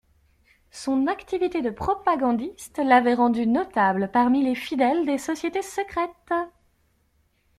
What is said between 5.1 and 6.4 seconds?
sociétés secrètes.